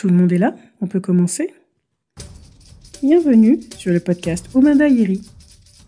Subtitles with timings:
[0.00, 1.52] Tout le monde est là On peut commencer
[3.02, 5.20] Bienvenue sur le podcast Omanda Iri.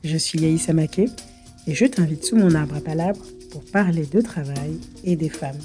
[0.04, 1.06] Je suis Yaïssa Maké
[1.66, 5.56] et je t'invite sous mon arbre à palabres pour parler de travail et des femmes.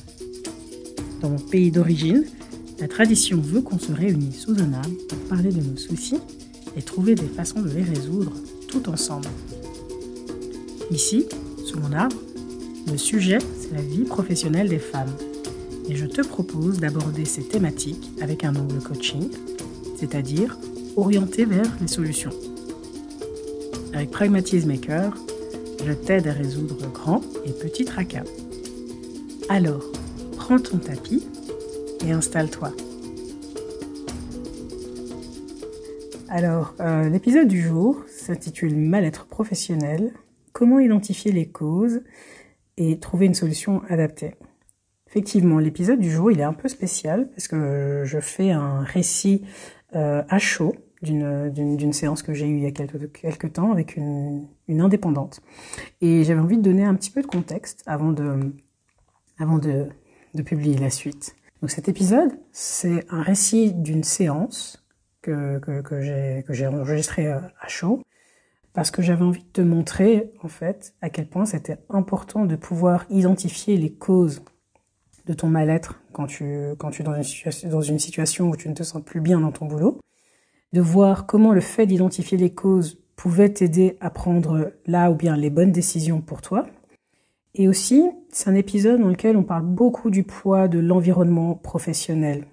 [1.19, 2.23] Dans mon pays d'origine,
[2.79, 6.21] la tradition veut qu'on se réunisse sous un arbre pour parler de nos soucis
[6.77, 8.31] et trouver des façons de les résoudre
[8.69, 9.27] tout ensemble.
[10.89, 11.25] Ici,
[11.65, 12.15] sous mon arbre,
[12.89, 15.13] le sujet, c'est la vie professionnelle des femmes.
[15.89, 19.29] Et je te propose d'aborder ces thématiques avec un angle coaching,
[19.97, 20.57] c'est-à-dire
[20.95, 22.31] orienté vers les solutions.
[23.93, 24.81] Avec pragmatisme et
[25.85, 28.23] je t'aide à résoudre grands et petits tracas.
[29.49, 29.85] Alors,
[30.35, 31.25] prends ton tapis
[32.05, 32.73] et installe-toi.
[36.29, 40.11] Alors, euh, l'épisode du jour s'intitule Mal-être professionnel,
[40.51, 42.01] comment identifier les causes
[42.75, 44.35] et trouver une solution adaptée.
[45.07, 49.43] Effectivement, l'épisode du jour, il est un peu spécial parce que je fais un récit
[49.95, 54.47] euh, à chaud d'une séance que j'ai eue il y a quelques, temps avec une,
[54.67, 55.41] une indépendante.
[56.01, 58.51] Et j'avais envie de donner un petit peu de contexte avant de,
[59.37, 59.87] avant de,
[60.33, 61.35] de publier la suite.
[61.61, 64.83] Donc cet épisode, c'est un récit d'une séance
[65.21, 68.01] que, que, que j'ai enregistrée euh, à chaud
[68.73, 72.55] parce que j'avais envie de te montrer en fait à quel point c'était important de
[72.55, 74.43] pouvoir identifier les causes
[75.27, 78.83] de ton mal-être quand tu quand tu es dans une situation où tu ne te
[78.83, 79.99] sens plus bien dans ton boulot,
[80.73, 85.35] de voir comment le fait d'identifier les causes pouvait t'aider à prendre là ou bien
[85.35, 86.65] les bonnes décisions pour toi.
[87.55, 92.45] Et aussi, c'est un épisode dans lequel on parle beaucoup du poids de l'environnement professionnel.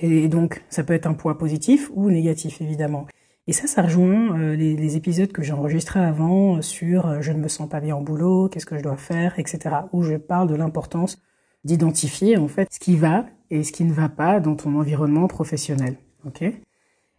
[0.00, 3.06] Et donc, ça peut être un poids positif ou négatif, évidemment.
[3.46, 7.32] Et ça, ça rejoint euh, les, les, épisodes que j'ai enregistrés avant sur euh, je
[7.32, 9.58] ne me sens pas bien au boulot, qu'est-ce que je dois faire, etc.
[9.92, 11.18] Où je parle de l'importance
[11.64, 15.26] d'identifier en fait ce qui va et ce qui ne va pas dans ton environnement
[15.28, 15.96] professionnel.
[16.26, 16.42] Ok?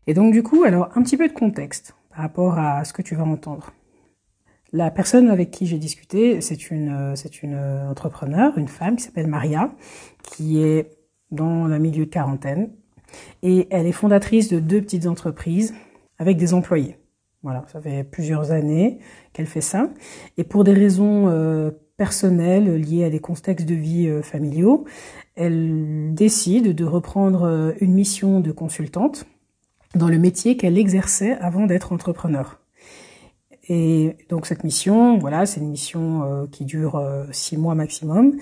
[0.07, 3.01] Et donc du coup, alors un petit peu de contexte par rapport à ce que
[3.01, 3.73] tu vas entendre.
[4.71, 7.57] La personne avec qui j'ai discuté, c'est une euh, c'est une
[7.89, 9.71] entrepreneur, une femme qui s'appelle Maria,
[10.23, 10.91] qui est
[11.31, 12.71] dans le milieu de quarantaine
[13.43, 15.73] et elle est fondatrice de deux petites entreprises
[16.17, 16.97] avec des employés.
[17.43, 18.99] Voilà, ça fait plusieurs années
[19.33, 19.89] qu'elle fait ça.
[20.37, 24.85] Et pour des raisons euh, personnelles liées à des contextes de vie euh, familiaux,
[25.35, 29.25] elle décide de reprendre euh, une mission de consultante
[29.95, 32.59] dans le métier qu'elle exerçait avant d'être entrepreneur.
[33.69, 37.01] Et donc cette mission, voilà, c'est une mission qui dure
[37.31, 38.35] six mois maximum.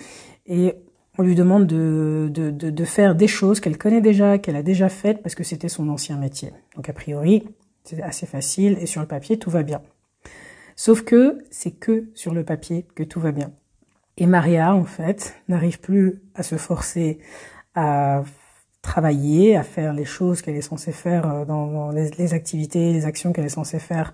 [0.47, 0.73] Et
[1.17, 4.63] on lui demande de, de, de, de faire des choses qu'elle connaît déjà, qu'elle a
[4.63, 6.51] déjà faites parce que c'était son ancien métier.
[6.75, 7.43] Donc a priori,
[7.83, 9.81] c'est assez facile et sur le papier, tout va bien.
[10.85, 13.53] Sauf que c'est que sur le papier que tout va bien.
[14.17, 17.19] Et Maria, en fait, n'arrive plus à se forcer
[17.73, 18.21] à
[18.81, 23.31] travailler, à faire les choses qu'elle est censée faire euh, dans, les, activités, les actions
[23.31, 24.13] qu'elle est censée faire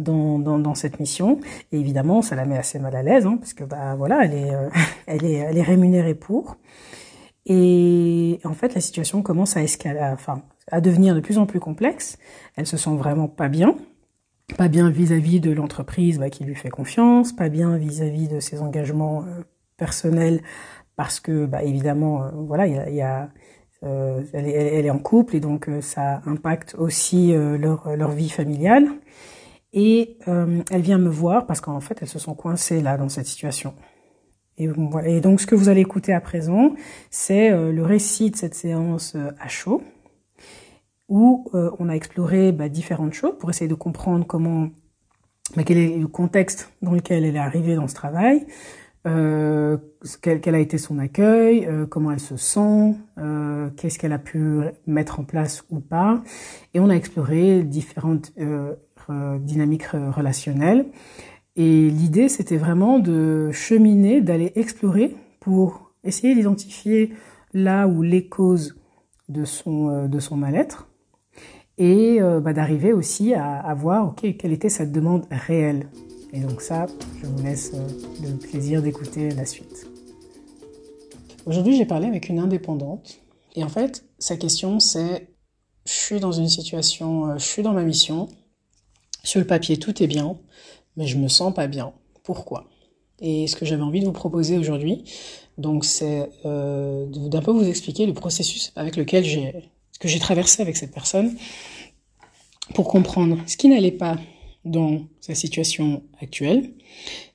[0.00, 1.38] dans, dans, cette mission.
[1.70, 4.34] Et évidemment, ça la met assez mal à l'aise, hein, parce que bah voilà, elle
[4.34, 4.68] est, euh,
[5.06, 6.56] elle est, elle est rémunérée pour.
[7.46, 11.60] Et en fait, la situation commence à escalader, enfin, à devenir de plus en plus
[11.60, 12.18] complexe.
[12.56, 13.76] Elle se sent vraiment pas bien,
[14.56, 18.60] pas bien vis-à-vis de l'entreprise bah, qui lui fait confiance, pas bien vis-à-vis de ses
[18.60, 19.42] engagements euh,
[19.76, 20.42] personnels
[20.96, 23.30] parce que bah, évidemment, euh, voilà, il y a, y a
[23.84, 28.88] euh, elle, est, en couple et donc ça impacte aussi leur, leur vie familiale.
[29.72, 33.26] Et elle vient me voir parce qu'en fait, elle se sent coincée là dans cette
[33.26, 33.74] situation.
[34.56, 36.74] Et donc, ce que vous allez écouter à présent,
[37.10, 39.82] c'est le récit de cette séance à chaud,
[41.08, 44.68] où euh, on a exploré bah, différentes choses pour essayer de comprendre comment,
[45.56, 48.46] bah, quel est le contexte dans lequel elle est arrivée dans ce travail,
[49.06, 49.78] euh,
[50.22, 54.18] quel, quel, a été son accueil, euh, comment elle se sent, euh, qu'est-ce qu'elle a
[54.18, 56.22] pu mettre en place ou pas,
[56.74, 58.74] et on a exploré différentes euh,
[59.38, 60.86] dynamiques relationnelles.
[61.56, 67.14] Et l'idée, c'était vraiment de cheminer, d'aller explorer pour essayer d'identifier
[67.54, 68.76] là où les causes
[69.28, 70.87] de son, de son mal-être,
[71.78, 75.88] et euh, bah, d'arriver aussi à, voir ok quelle était cette demande réelle.
[76.32, 76.86] Et donc ça,
[77.22, 77.88] je vous laisse euh,
[78.22, 79.86] le plaisir d'écouter la suite.
[81.46, 83.20] Aujourd'hui, j'ai parlé avec une indépendante
[83.54, 85.28] et en fait, sa question c'est
[85.86, 88.28] je suis dans une situation, euh, je suis dans ma mission,
[89.24, 90.36] sur le papier tout est bien,
[90.96, 91.92] mais je me sens pas bien.
[92.24, 92.68] Pourquoi?
[93.20, 95.04] Et ce que j'avais envie de vous proposer aujourd'hui,
[95.56, 100.76] donc c'est d'un peu vous expliquer le processus avec lequel j'ai que j'ai traversé avec
[100.76, 101.36] cette personne
[102.74, 104.18] pour comprendre ce qui n'allait pas
[104.64, 106.70] dans sa situation actuelle,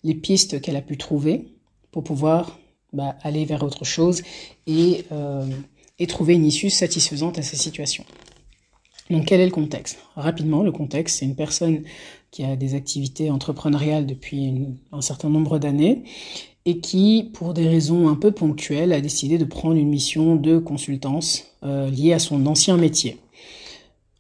[0.03, 1.47] les pistes qu'elle a pu trouver
[1.91, 2.59] pour pouvoir
[2.91, 4.21] bah, aller vers autre chose
[4.69, 5.47] euh,
[5.99, 8.05] et trouver une issue satisfaisante à sa situation.
[9.09, 9.99] Donc quel est le contexte?
[10.15, 11.83] Rapidement, le contexte, c'est une personne
[12.31, 14.53] qui a des activités entrepreneuriales depuis
[14.91, 16.03] un certain nombre d'années
[16.65, 20.57] et qui, pour des raisons un peu ponctuelles, a décidé de prendre une mission de
[20.57, 23.17] consultance euh, liée à son ancien métier.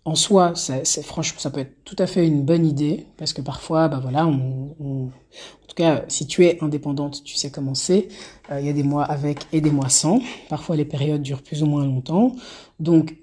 [0.05, 3.41] En soi, c'est franchement, ça peut être tout à fait une bonne idée parce que
[3.41, 8.09] parfois, bah voilà, on, en tout cas, si tu es indépendante, tu sais comment c'est.
[8.51, 10.19] Euh, il y a des mois avec et des mois sans.
[10.49, 12.35] Parfois, les périodes durent plus ou moins longtemps.
[12.79, 13.15] Donc,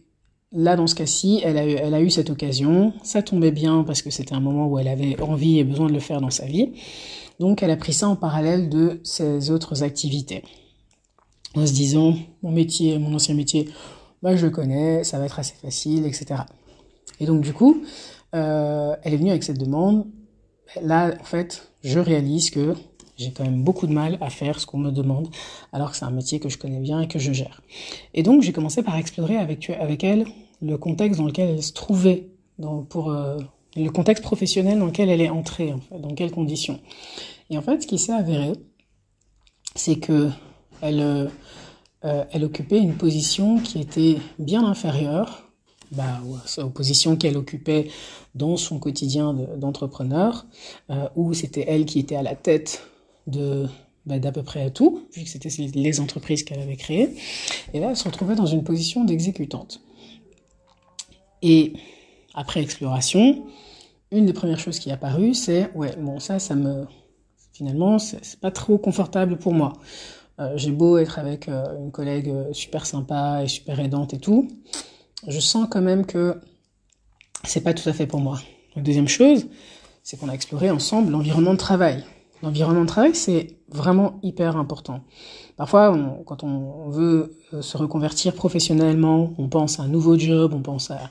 [0.52, 2.92] Là, dans ce cas-ci, elle a, elle a eu cette occasion.
[3.04, 5.92] Ça tombait bien parce que c'était un moment où elle avait envie et besoin de
[5.92, 6.72] le faire dans sa vie.
[7.40, 10.44] Donc, elle a pris ça en parallèle de ses autres activités.
[11.56, 13.70] En se disant, mon métier, mon ancien métier,
[14.22, 16.42] bah, je le connais, ça va être assez facile, etc.
[17.18, 17.82] Et donc, du coup,
[18.34, 20.06] euh, elle est venue avec cette demande.
[20.82, 22.74] Là, en fait, je réalise que
[23.16, 25.28] j'ai quand même beaucoup de mal à faire ce qu'on me demande,
[25.72, 27.62] alors que c'est un métier que je connais bien et que je gère.
[28.14, 29.68] Et donc j'ai commencé par explorer avec,
[30.04, 30.26] elle
[30.62, 32.28] le contexte dans lequel elle se trouvait,
[32.88, 33.38] pour euh,
[33.76, 36.80] le contexte professionnel dans lequel elle est entrée, dans quelles conditions.
[37.50, 38.52] Et en fait, ce qui s'est avéré,
[39.74, 40.30] c'est que
[40.80, 41.28] elle, euh,
[42.04, 45.48] euh, occupait une position qui était bien inférieure
[45.92, 46.20] bah,
[46.58, 47.88] aux positions qu'elle occupait
[48.34, 50.46] dans son quotidien d'entrepreneur,
[51.16, 52.86] où c'était elle qui était à la tête
[53.26, 53.66] de
[54.06, 57.10] bah, d'à peu près à tout, vu que c'était les entreprises qu'elle avait créées.
[57.74, 59.82] Et là, elle se retrouvait dans une position d'exécutante.
[61.42, 61.74] Et
[62.34, 63.44] après exploration,
[64.12, 66.86] une des premières choses qui est apparue, c'est ouais, bon, ça, ça me.
[67.52, 69.74] Finalement, c'est pas trop confortable pour moi.
[70.38, 74.48] Euh, j'ai beau être avec euh, une collègue super sympa et super aidante et tout,
[75.26, 76.40] je sens quand même que
[77.44, 78.38] c'est pas tout à fait pour moi.
[78.76, 79.46] La deuxième chose,
[80.02, 82.04] c'est qu'on a exploré ensemble l'environnement de travail.
[82.42, 85.02] L'environnement de travail, c'est vraiment hyper important.
[85.56, 85.94] Parfois,
[86.24, 90.90] quand on veut euh, se reconvertir professionnellement, on pense à un nouveau job, on pense
[90.90, 91.10] à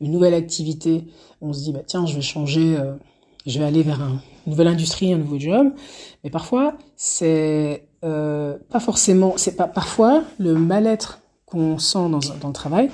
[0.00, 1.04] une nouvelle activité,
[1.40, 2.94] on se dit, bah, tiens, je vais changer, euh,
[3.46, 5.72] je vais aller vers une nouvelle industrie, un nouveau job.
[6.24, 12.48] Mais parfois, c'est euh, pas forcément, c'est pas, parfois, le mal-être qu'on sent dans, dans
[12.48, 12.90] le travail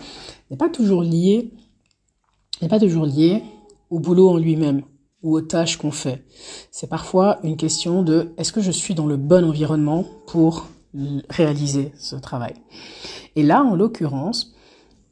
[0.51, 1.51] n'est pas toujours lié,
[2.63, 3.43] n'est pas toujours lié
[3.91, 4.83] au boulot en lui-même
[5.23, 6.23] ou aux tâches qu'on fait.
[6.71, 10.69] C'est parfois une question de est-ce que je suis dans le bon environnement pour
[11.29, 12.55] réaliser ce travail?
[13.35, 14.54] Et là, en l'occurrence,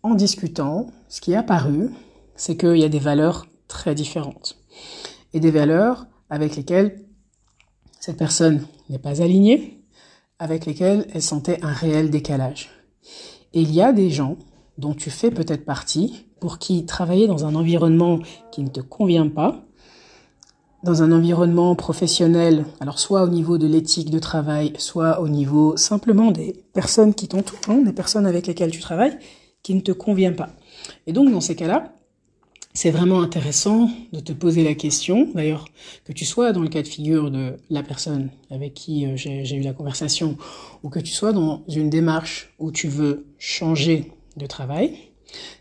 [0.03, 1.91] en discutant, ce qui est apparu,
[2.35, 4.59] c'est qu'il y a des valeurs très différentes.
[5.33, 7.05] Et des valeurs avec lesquelles
[8.01, 9.85] cette personne n'est pas alignée,
[10.39, 12.71] avec lesquelles elle sentait un réel décalage.
[13.55, 14.37] Et il y a des gens
[14.79, 18.19] dont tu fais peut-être partie, pour qui travailler dans un environnement
[18.51, 19.65] qui ne te convient pas,
[20.83, 25.77] dans un environnement professionnel, alors soit au niveau de l'éthique de travail, soit au niveau
[25.77, 29.17] simplement des personnes qui t'entourent, hein, des personnes avec lesquelles tu travailles,
[29.63, 30.51] qui ne te convient pas.
[31.07, 31.95] Et donc dans ces cas-là,
[32.75, 35.67] c'est vraiment intéressant de te poser la question, d'ailleurs,
[36.05, 39.55] que tu sois dans le cas de figure de la personne avec qui euh, j'ai
[39.55, 40.39] eu la conversation,
[40.83, 44.97] ou que tu sois dans une démarche où tu veux changer de travail,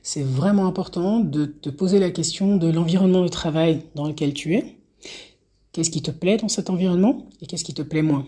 [0.01, 4.55] c'est vraiment important de te poser la question de l'environnement de travail dans lequel tu
[4.55, 4.77] es,
[5.71, 8.27] Qu'est-ce qui te plaît dans cet environnement et qu'est-ce qui te plaît moins?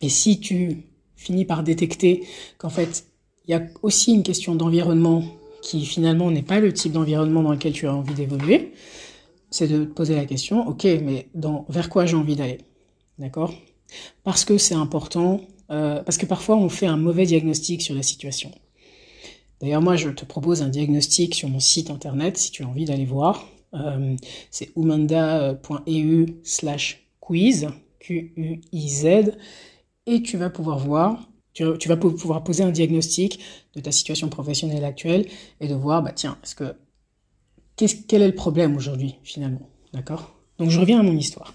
[0.00, 0.84] Et si tu
[1.16, 2.26] finis par détecter
[2.56, 3.06] qu'en fait,
[3.46, 5.24] il y a aussi une question d'environnement
[5.62, 8.72] qui finalement n'est pas le type d'environnement dans lequel tu as envie d'évoluer,
[9.50, 12.58] c'est de te poser la question, ok, mais dans, vers quoi j'ai envie d'aller?
[13.18, 13.54] D'accord?
[14.24, 18.02] Parce que c'est important, euh, parce que parfois on fait un mauvais diagnostic sur la
[18.02, 18.50] situation.
[19.62, 22.84] D'ailleurs, moi, je te propose un diagnostic sur mon site internet si tu as envie
[22.84, 23.46] d'aller voir.
[23.74, 24.16] Euh,
[24.50, 27.68] c'est umanda.eu slash quiz,
[28.00, 29.06] Q-U-I-Z,
[30.06, 33.40] et tu vas pouvoir voir, tu, vas pouvoir poser un diagnostic
[33.74, 35.26] de ta situation professionnelle actuelle
[35.60, 36.74] et de voir, bah tiens, est-ce que,
[37.76, 40.34] quel est le problème aujourd'hui finalement, d'accord?
[40.58, 41.54] Donc je reviens à mon histoire.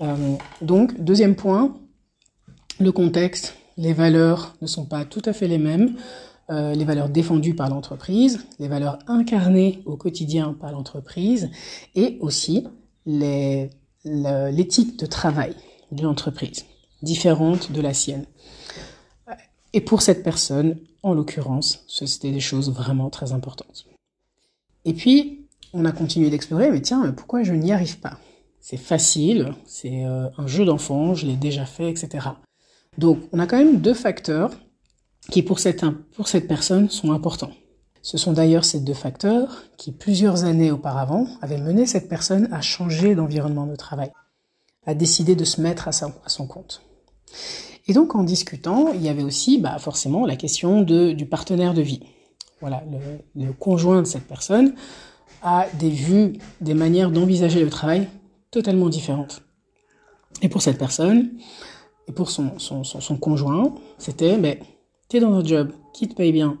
[0.00, 1.76] Euh, donc deuxième point,
[2.80, 5.96] le contexte, les valeurs ne sont pas tout à fait les mêmes.
[6.50, 11.50] Euh, les valeurs défendues par l'entreprise, les valeurs incarnées au quotidien par l'entreprise
[11.94, 12.66] et aussi
[13.06, 15.54] l'éthique de travail
[15.92, 16.66] de l'entreprise,
[17.02, 18.26] différente de la sienne.
[19.72, 23.86] Et pour cette personne, en l'occurrence, c'était des choses vraiment très importantes.
[24.84, 28.18] Et puis, on a continué d'explorer, mais tiens, pourquoi je n'y arrive pas?
[28.60, 32.28] C'est facile, c'est euh, un jeu d'enfant, je l'ai déjà fait, etc.
[32.98, 34.52] Donc, on a quand même deux facteurs
[35.30, 35.84] qui pour cette,
[36.46, 37.52] personne sont importants.
[38.02, 42.60] Ce sont d'ailleurs ces deux facteurs qui, plusieurs années auparavant, avaient mené cette personne à
[42.60, 44.10] changer d'environnement de travail,
[44.86, 46.82] à décider de se mettre à son compte.
[47.88, 51.74] Et donc en discutant, il y avait aussi bah, forcément la question de, du partenaire
[51.74, 52.00] de vie.
[52.60, 54.74] Voilà, le, le conjoint de cette personne
[55.42, 58.08] a des vues, des manières d'envisager le travail
[58.50, 59.42] totalement différentes.
[60.42, 61.30] Et pour cette personne,
[62.08, 64.60] et pour son, son, son, son conjoint, c'était, mais
[65.08, 66.58] t'es dans notre job, qui te paye bien,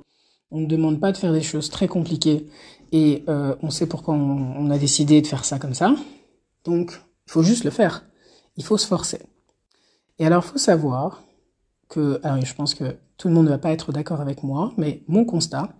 [0.50, 2.46] on ne demande pas de faire des choses très compliquées,
[2.90, 5.94] et euh, on sait pourquoi on, on a décidé de faire ça comme ça,
[6.64, 6.92] donc
[7.26, 8.04] il faut juste le faire,
[8.56, 9.20] il faut se forcer.
[10.18, 11.22] Et alors, faut savoir
[11.88, 14.72] que, alors je pense que tout le monde ne va pas être d'accord avec moi,
[14.76, 15.74] mais mon constat,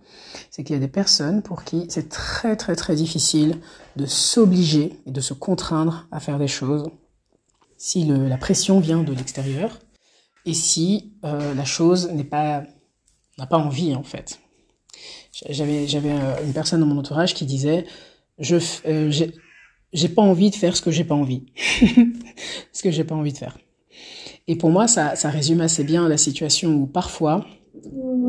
[0.49, 3.57] c'est qu'il y a des personnes pour qui c'est très très très difficile
[3.97, 6.89] de s'obliger et de se contraindre à faire des choses
[7.75, 9.77] si le, la pression vient de l'extérieur
[10.45, 12.63] et si euh, la chose n'est pas
[13.37, 14.39] n'a pas envie en fait.
[15.49, 17.85] J'avais j'avais euh, une personne dans mon entourage qui disait
[18.39, 19.11] je euh,
[19.91, 21.45] j'ai pas envie de faire ce que j'ai pas envie,
[22.71, 23.57] ce que j'ai pas envie de faire.
[24.47, 27.45] Et pour moi, ça, ça résume assez bien la situation où parfois,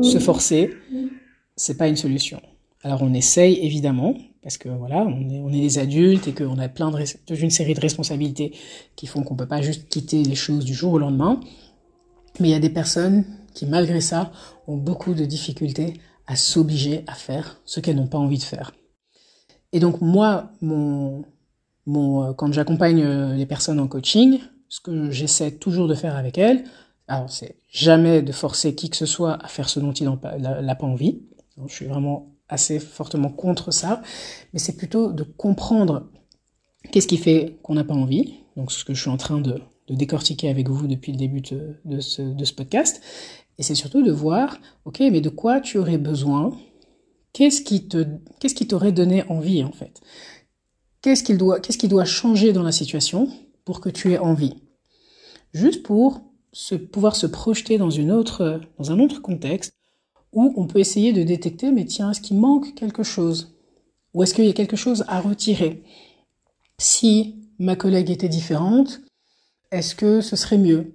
[0.01, 0.71] se forcer,
[1.55, 2.41] c'est pas une solution.
[2.83, 6.59] Alors on essaye évidemment, parce que voilà, on est, on est des adultes et qu'on
[6.59, 8.53] a plein de série de responsabilités
[8.95, 11.39] qui font qu'on peut pas juste quitter les choses du jour au lendemain.
[12.39, 14.31] Mais il y a des personnes qui, malgré ça,
[14.67, 15.93] ont beaucoup de difficultés
[16.27, 18.73] à s'obliger à faire ce qu'elles n'ont pas envie de faire.
[19.71, 21.23] Et donc moi, mon,
[21.85, 26.37] mon, quand j'accompagne euh, les personnes en coaching, ce que j'essaie toujours de faire avec
[26.37, 26.63] elle,
[27.07, 30.75] alors c'est jamais de forcer qui que ce soit à faire ce dont il n'a
[30.75, 31.21] pas envie.
[31.67, 34.01] Je suis vraiment assez fortement contre ça,
[34.53, 36.09] mais c'est plutôt de comprendre
[36.91, 38.35] qu'est-ce qui fait qu'on n'a pas envie.
[38.55, 41.75] Donc ce que je suis en train de, décortiquer avec vous depuis le début de,
[41.85, 43.01] de, ce, de ce podcast.
[43.57, 46.57] Et c'est surtout de voir, ok, mais de quoi tu aurais besoin?
[47.33, 48.05] Qu'est-ce qui te,
[48.39, 50.01] qu'est-ce qui t'aurait donné envie en fait?
[51.01, 53.29] Qu'est-ce qu'il doit, qu'est-ce qui doit changer dans la situation?
[53.65, 54.55] Pour que tu aies envie.
[55.53, 56.21] Juste pour
[56.53, 59.73] se, pouvoir se projeter dans, une autre, dans un autre contexte
[60.31, 63.55] où on peut essayer de détecter, mais tiens, est-ce qu'il manque quelque chose?
[64.13, 65.83] Ou est-ce qu'il y a quelque chose à retirer?
[66.77, 69.01] Si ma collègue était différente,
[69.71, 70.93] est-ce que ce serait mieux?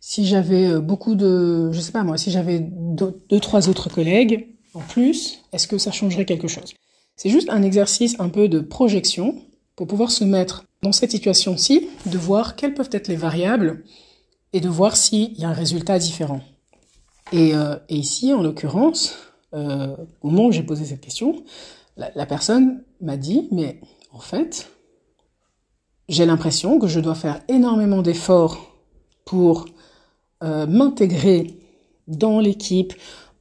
[0.00, 3.88] Si j'avais euh, beaucoup de, je sais pas moi, si j'avais deux, deux, trois autres
[3.88, 6.74] collègues en plus, est-ce que ça changerait quelque chose?
[7.16, 9.36] C'est juste un exercice un peu de projection
[9.76, 13.84] pour pouvoir se mettre dans cette situation-ci, de voir quelles peuvent être les variables
[14.52, 16.40] et de voir s'il y a un résultat différent.
[17.32, 19.14] Et, euh, ici, en l'occurrence,
[19.54, 21.44] euh, au moment où j'ai posé cette question,
[21.96, 23.80] la, personne m'a dit, mais
[24.12, 24.70] en fait,
[26.08, 28.74] j'ai l'impression que je dois faire énormément d'efforts
[29.24, 29.66] pour
[30.42, 31.58] euh, m'intégrer
[32.08, 32.92] dans l'équipe,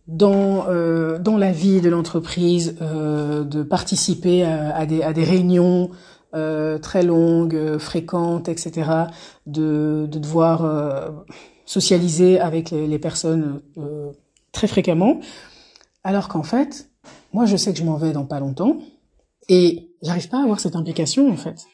[0.07, 0.65] dans,
[1.19, 5.89] dans la vie de l'entreprise, de participer à des réunions,
[6.33, 8.89] euh, très longues, euh, fréquentes, etc.,
[9.45, 11.09] de, de devoir euh,
[11.65, 14.11] socialiser avec les, personnes euh,
[14.51, 15.19] très fréquemment,
[16.03, 16.89] alors qu'en fait,
[17.33, 18.77] moi je sais que je m'en vais dans pas longtemps,
[19.49, 21.65] et j'arrive pas à avoir cette implication en fait.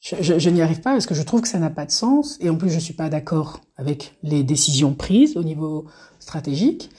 [0.00, 2.50] Je, n'y arrive pas parce que je trouve que ça n'a pas de sens, et
[2.50, 5.86] en plus je suis pas d'accord avec les décisions prises au niveau
[6.20, 6.90] stratégique,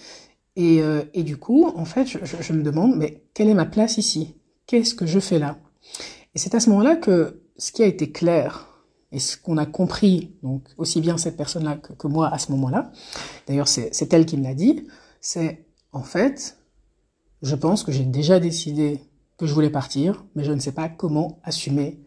[0.58, 0.82] et,
[1.14, 4.36] et du coup, en fait, je, je me demande, mais quelle est ma place ici?
[4.68, 5.58] Qu'est-ce que je fais là?
[6.36, 8.68] Et c'est à ce moment-là que ce qui a été clair
[9.12, 12.92] et ce qu'on a compris, donc aussi bien cette personne-là que, moi à ce moment-là,
[13.48, 14.88] d'ailleurs c'est elle qui me l'a dit,
[15.22, 16.58] c'est en fait,
[17.42, 19.02] je pense que j'ai déjà décidé
[19.38, 22.00] que je voulais partir, mais je ne sais pas comment assumer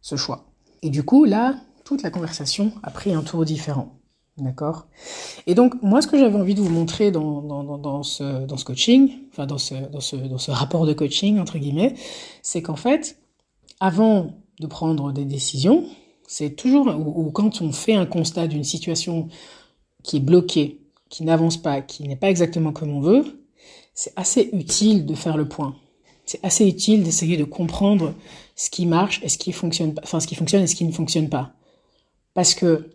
[0.00, 0.52] ce choix.
[0.82, 3.96] Et du coup, là, toute la conversation a pris un tour différent.
[4.36, 4.86] D'accord?
[5.46, 8.56] Et donc, moi, ce que j'avais envie de vous montrer dans, dans, dans, ce, dans
[8.56, 11.94] ce coaching, enfin dans ce, dans, ce, dans ce rapport de coaching, entre guillemets,
[12.42, 13.19] c'est qu'en fait,
[13.80, 15.86] avant de prendre des décisions,
[16.28, 19.28] c'est toujours, ou, quand on fait un constat d'une situation
[20.04, 23.42] qui est bloquée, qui n'avance pas, qui n'est pas exactement comme on veut,
[23.94, 25.74] c'est assez utile de faire le point.
[26.24, 28.14] C'est assez utile d'essayer de comprendre
[28.54, 30.92] ce qui marche et ce qui fonctionne enfin ce qui fonctionne et ce qui ne
[30.92, 31.52] fonctionne pas.
[32.34, 32.90] Parce que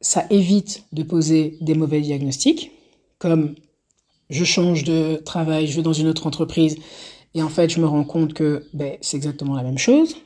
[0.00, 2.72] ça évite de poser des mauvais diagnostics,
[3.18, 3.54] comme
[4.30, 6.78] je change de travail, je vais dans une autre entreprise
[7.34, 10.16] et en fait, je me rends compte que ben, c'est exactement la même chose.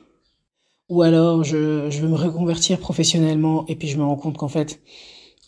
[0.88, 1.56] Ou alors, je,
[2.00, 4.80] veux me reconvertir professionnellement et puis je me rends compte qu'en fait,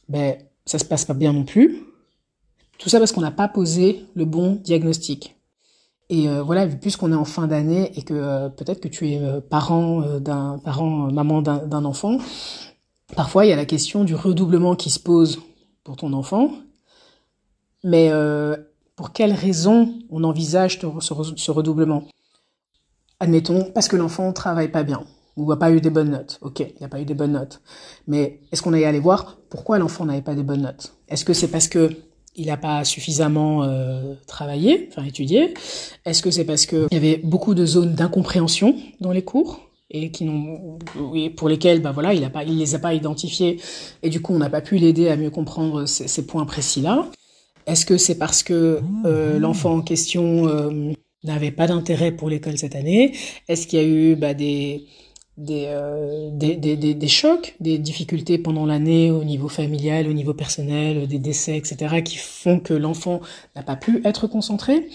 [0.09, 1.83] ben, ça se passe pas bien non plus.
[2.79, 5.37] Tout ça parce qu'on n'a pas posé le bon diagnostic.
[6.11, 9.19] Et euh, voilà, puisqu'on est en fin d'année et que euh, peut-être que tu es
[9.19, 12.19] euh, parent euh, d'un parent, maman d'un enfant,
[13.17, 15.41] parfois il y a la question du redoublement qui se pose
[15.83, 16.51] pour ton enfant.
[17.83, 18.11] Mais
[18.97, 22.05] pour quelles raisons on envisage ce redoublement?
[23.21, 25.05] Admettons, parce que l'enfant travaille pas bien.
[25.37, 26.39] ou n'a pas eu des bonnes notes.
[26.43, 27.61] Ok, il n'a pas eu des bonnes notes.
[28.07, 30.95] Mais est-ce qu'on est allé voir pourquoi l'enfant n'avait pas des bonnes notes?
[31.09, 31.91] Est-ce que c'est parce que
[32.37, 35.55] il n'a pas suffisamment euh, travaillé, enfin étudié?
[36.05, 39.61] Est-ce que c'est parce qu'il y avait beaucoup de zones d'incompréhension dans les cours
[39.91, 40.79] et qui n'ont,
[41.37, 43.61] pour lesquelles, bah voilà, il il les a pas identifiés
[44.03, 47.07] et du coup on n'a pas pu l'aider à mieux comprendre ces, ces points précis-là?
[47.67, 50.93] Est-ce que c'est parce que euh, l'enfant en question euh,
[51.23, 53.15] n'avait pas d'intérêt pour l'école cette année?
[53.49, 54.87] Est-ce qu'il y a eu bah, des
[55.37, 60.33] des, euh, des, des, des, chocs, des difficultés pendant l'année au niveau familial, au niveau
[60.33, 63.21] personnel, des décès, etc., qui font que l'enfant
[63.57, 64.89] n'a pas pu être concentré?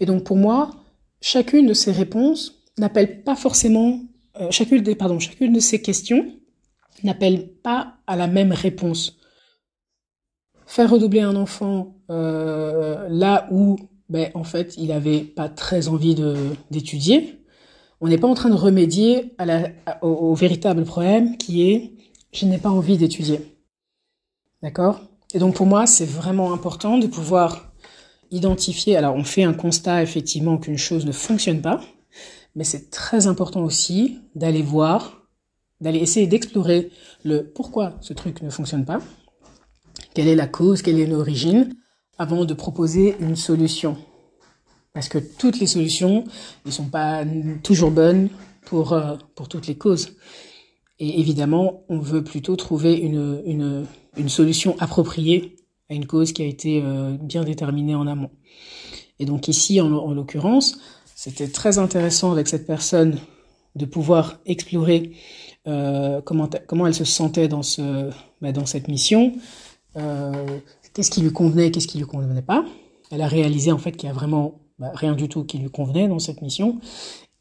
[0.00, 0.72] Et donc pour moi,
[1.20, 4.00] chacune de ces réponses n'appelle pas forcément,
[4.40, 6.26] euh, chacune, des, pardon, chacune de ces questions
[7.04, 9.18] n'appelle pas à la même réponse.
[10.74, 13.76] Faire redoubler un enfant euh, là où,
[14.08, 16.16] ben, en fait, il avait pas très envie
[16.68, 17.38] d'étudier,
[18.00, 19.36] on n'est pas en train de remédier
[20.02, 21.92] au, véritable problème qui est
[22.32, 23.56] je n'ai pas envie d'étudier.
[24.64, 25.00] D'accord?
[25.32, 27.72] Et donc pour moi, c'est vraiment important de pouvoir
[28.32, 28.96] identifier.
[28.96, 31.84] Alors on fait un constat effectivement qu'une chose ne fonctionne pas,
[32.56, 35.22] mais c'est très important aussi d'aller voir,
[35.80, 36.90] d'aller essayer d'explorer
[37.22, 38.98] le pourquoi ce truc ne fonctionne pas,
[40.14, 41.74] quelle est la cause, quelle est l'origine,
[42.18, 43.96] avant de proposer une solution?
[44.92, 46.24] Parce que toutes les solutions
[46.64, 47.24] ne sont pas
[47.62, 48.28] toujours bonnes
[48.64, 49.16] pour, euh,
[49.50, 50.16] toutes les causes.
[51.00, 53.86] Et évidemment, on veut plutôt trouver une,
[54.28, 55.56] solution appropriée
[55.90, 58.30] à une cause qui a été euh, bien déterminée en amont.
[59.18, 60.78] Et donc ici, en, en l'occurrence,
[61.16, 63.18] c'était très intéressant avec cette personne
[63.74, 65.12] de pouvoir explorer
[65.66, 67.62] euh, comment, elle se sentait dans,
[68.40, 69.32] bah, dans cette mission,
[69.96, 70.60] euh,
[70.92, 72.64] qu'est-ce qui lui convenait, qu'est-ce qui lui convenait pas?
[73.10, 75.70] Elle a réalisé en fait qu'il y a vraiment bah, rien du tout qui lui
[75.70, 76.80] convenait dans cette mission.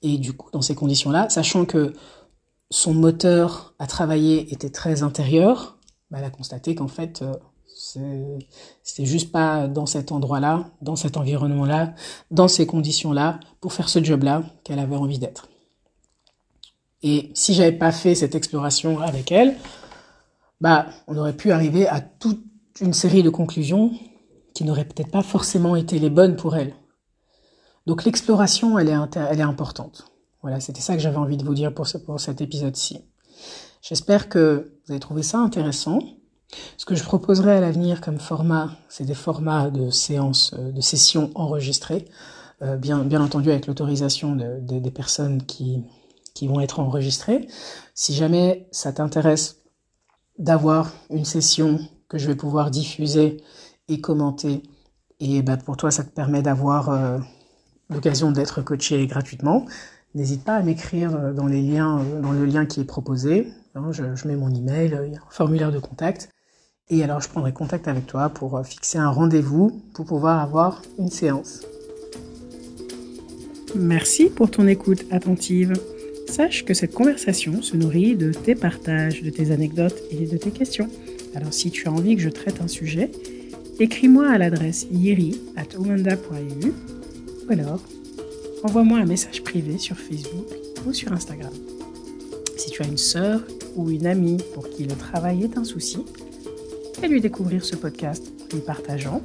[0.01, 1.93] Et du coup, dans ces conditions-là, sachant que
[2.69, 5.77] son moteur à travailler était très intérieur,
[6.11, 7.33] bah, elle a constaté qu'en fait, euh,
[8.83, 11.95] c'était juste pas dans cet endroit-là, dans cet environnement-là,
[12.31, 15.47] dans ces conditions-là, pour faire ce job-là qu'elle avait envie d'être.
[17.01, 19.55] Et si j'avais pas fait cette exploration avec elle,
[20.63, 22.41] bah, on aurait pu arriver à toute
[22.79, 23.91] une série de conclusions
[24.53, 26.73] qui n'auraient peut-être pas forcément été les bonnes pour elle.
[27.85, 30.05] Donc l'exploration, elle est, importante.
[30.41, 33.01] Voilà, c'était ça que j'avais envie de vous dire pour, ce, pour cet épisode-ci.
[33.81, 35.99] J'espère que vous avez trouvé ça intéressant.
[36.77, 41.29] Ce que je proposerai à l'avenir comme format, c'est des formats de séances, de sessions
[41.35, 42.05] enregistrées,
[42.61, 45.83] euh, bien, entendu avec l'autorisation de, des personnes qui
[46.43, 47.49] vont être enregistrées.
[47.95, 49.62] Si jamais ça t'intéresse
[50.37, 53.37] d'avoir une session que je vais pouvoir diffuser
[53.87, 54.63] et commenter,
[55.19, 57.19] et ben pour toi ça te permet d'avoir euh,
[57.89, 59.65] l'occasion d'être coaché gratuitement,
[60.15, 63.51] n'hésite pas à m'écrire euh, dans les liens, euh, dans le lien qui est proposé.
[63.75, 66.29] Hein, je, mets mon email, il y a un formulaire de contact.
[66.89, 71.09] Et alors je prendrai contact avec toi pour fixer un rendez-vous pour pouvoir avoir une
[71.09, 71.61] séance.
[73.75, 75.73] Merci pour ton écoute attentive.
[76.27, 80.51] Sache que cette conversation se nourrit de tes partages, de tes anecdotes et de tes
[80.51, 80.89] questions.
[81.35, 83.11] Alors si tu as envie que je traite un sujet,
[83.79, 87.81] écris-moi à l'adresse yeri at ou alors
[88.63, 90.47] envoie-moi un message privé sur Facebook
[90.85, 91.51] ou sur Instagram.
[92.57, 93.41] Si tu as une sœur
[93.75, 95.99] ou une amie pour qui le travail est un souci,
[96.99, 99.21] fais-lui découvrir ce podcast en lui partageant.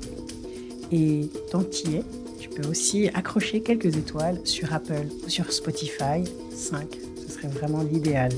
[0.91, 2.28] Et tant que tu es, tu
[2.66, 6.25] aussi accrocher quelques étoiles sur Apple ou sur Spotify.
[6.51, 8.33] 5, ce serait vraiment l'idéal.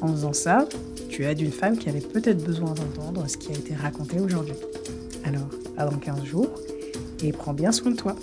[0.00, 0.68] En faisant ça,
[1.08, 4.54] tu aides une femme qui avait peut-être besoin d'entendre ce qui a été raconté aujourd'hui.
[5.24, 6.50] Alors, à dans 15 jours
[7.22, 8.14] et prends bien soin de toi.